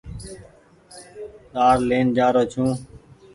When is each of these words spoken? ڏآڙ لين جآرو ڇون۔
ڏآڙ 1.53 1.77
لين 1.89 2.05
جآرو 2.15 2.43
ڇون۔ 2.51 2.69